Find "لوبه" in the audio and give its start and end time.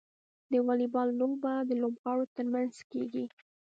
1.19-1.53